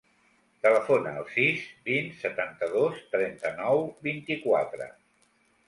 [0.67, 4.93] Telefona al sis, vint, setanta-dos, trenta-nou, vint-i-quatre.